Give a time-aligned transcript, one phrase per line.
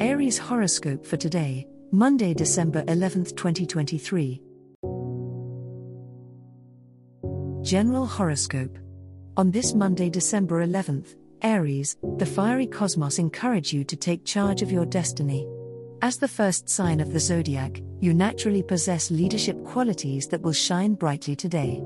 [0.00, 4.42] Aries horoscope for today, Monday, December 11th, 2023.
[7.62, 8.76] General horoscope.
[9.36, 14.72] On this Monday, December 11th, Aries, the fiery cosmos encourage you to take charge of
[14.72, 15.46] your destiny.
[16.02, 20.94] As the first sign of the zodiac, you naturally possess leadership qualities that will shine
[20.94, 21.80] brightly today.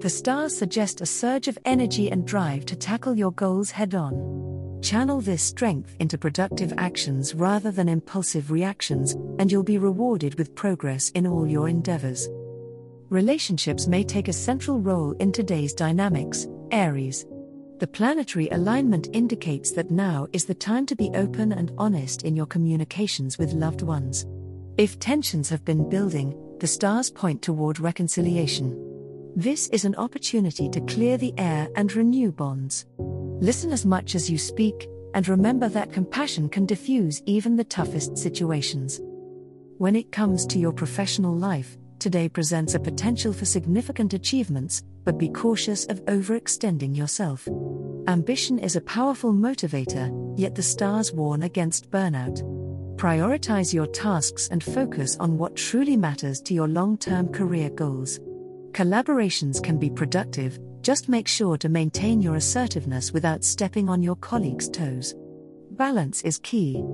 [0.00, 4.44] The stars suggest a surge of energy and drive to tackle your goals head on.
[4.84, 10.54] Channel this strength into productive actions rather than impulsive reactions, and you'll be rewarded with
[10.54, 12.28] progress in all your endeavors.
[13.08, 17.24] Relationships may take a central role in today's dynamics, Aries.
[17.78, 22.36] The planetary alignment indicates that now is the time to be open and honest in
[22.36, 24.26] your communications with loved ones.
[24.76, 28.78] If tensions have been building, the stars point toward reconciliation.
[29.34, 32.84] This is an opportunity to clear the air and renew bonds.
[33.40, 38.16] Listen as much as you speak, and remember that compassion can diffuse even the toughest
[38.16, 39.00] situations.
[39.78, 45.18] When it comes to your professional life, today presents a potential for significant achievements, but
[45.18, 47.48] be cautious of overextending yourself.
[48.06, 52.42] Ambition is a powerful motivator, yet the stars warn against burnout.
[52.96, 58.20] Prioritize your tasks and focus on what truly matters to your long term career goals.
[58.72, 64.16] Collaborations can be productive, just make sure to maintain your assertiveness without stepping on your
[64.16, 65.14] colleagues' toes.
[65.70, 66.84] Balance is key.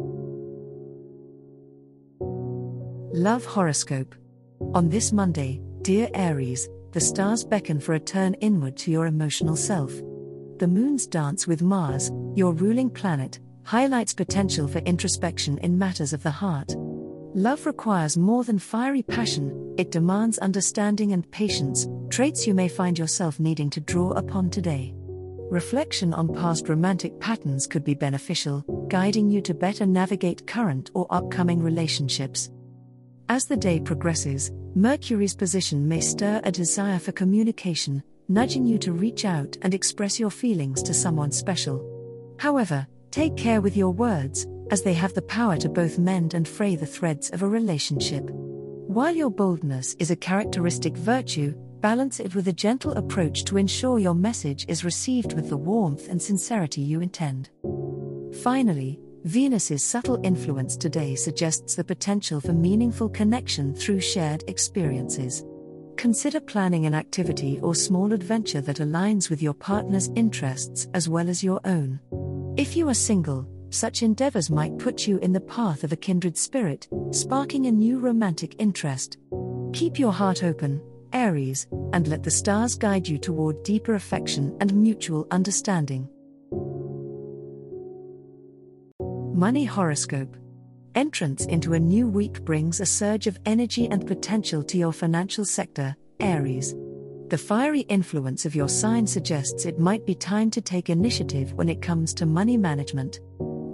[3.13, 4.15] Love Horoscope.
[4.75, 9.57] On this Monday, dear Aries, the stars beckon for a turn inward to your emotional
[9.57, 9.93] self.
[10.59, 16.23] The moon's dance with Mars, your ruling planet, highlights potential for introspection in matters of
[16.23, 16.77] the heart.
[17.35, 22.99] Love requires more than fiery passion, it demands understanding and patience, traits you may find
[22.99, 24.93] yourself needing to draw upon today.
[25.49, 31.07] Reflection on past romantic patterns could be beneficial, guiding you to better navigate current or
[31.11, 32.51] upcoming relationships.
[33.29, 38.93] As the day progresses, Mercury's position may stir a desire for communication, nudging you to
[38.93, 42.37] reach out and express your feelings to someone special.
[42.41, 46.47] However, take care with your words, as they have the power to both mend and
[46.47, 48.29] fray the threads of a relationship.
[48.31, 53.99] While your boldness is a characteristic virtue, balance it with a gentle approach to ensure
[53.99, 57.51] your message is received with the warmth and sincerity you intend.
[58.43, 65.45] Finally, Venus's subtle influence today suggests the potential for meaningful connection through shared experiences.
[65.97, 71.29] Consider planning an activity or small adventure that aligns with your partner's interests as well
[71.29, 72.01] as your own.
[72.57, 76.37] If you are single, such endeavors might put you in the path of a kindred
[76.37, 79.17] spirit, sparking a new romantic interest.
[79.73, 80.83] Keep your heart open,
[81.13, 86.09] Aries, and let the stars guide you toward deeper affection and mutual understanding.
[89.35, 90.37] Money Horoscope
[90.97, 95.45] Entrance into a new week brings a surge of energy and potential to your financial
[95.45, 96.75] sector, Aries.
[97.29, 101.69] The fiery influence of your sign suggests it might be time to take initiative when
[101.69, 103.21] it comes to money management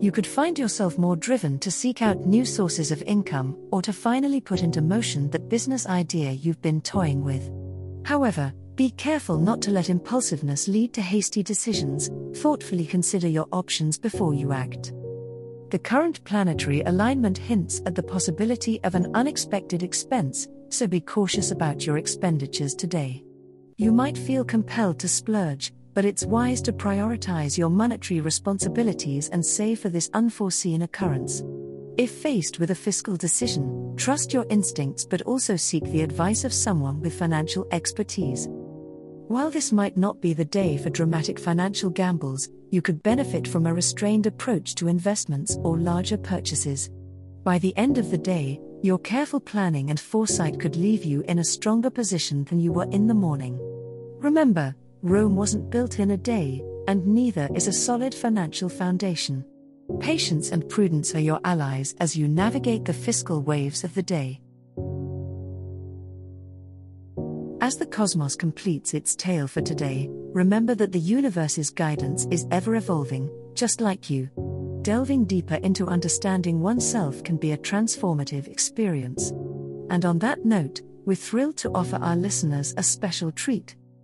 [0.00, 3.92] you could find yourself more driven to seek out new sources of income or to
[3.92, 7.50] finally put into motion that business idea you've been toying with.
[8.06, 13.98] However, be careful not to let impulsiveness lead to hasty decisions, thoughtfully consider your options
[13.98, 14.92] before you act.
[15.70, 21.50] The current planetary alignment hints at the possibility of an unexpected expense, so be cautious
[21.50, 23.24] about your expenditures today.
[23.78, 29.44] You might feel compelled to splurge, but it's wise to prioritize your monetary responsibilities and
[29.44, 31.42] save for this unforeseen occurrence.
[31.96, 36.52] If faced with a fiscal decision, trust your instincts but also seek the advice of
[36.52, 38.46] someone with financial expertise.
[39.28, 43.64] While this might not be the day for dramatic financial gambles, you could benefit from
[43.64, 46.90] a restrained approach to investments or larger purchases.
[47.42, 51.38] By the end of the day, your careful planning and foresight could leave you in
[51.38, 53.58] a stronger position than you were in the morning.
[54.20, 54.74] Remember,
[55.06, 59.44] Rome wasn't built in a day, and neither is a solid financial foundation.
[60.00, 64.40] Patience and prudence are your allies as you navigate the fiscal waves of the day.
[67.60, 72.74] As the cosmos completes its tale for today, remember that the universe's guidance is ever
[72.74, 74.28] evolving, just like you.
[74.86, 79.30] delving deeper into understanding oneself can be a transformative experience.
[79.90, 83.74] And on that note, we're thrilled to offer our listeners a special treat.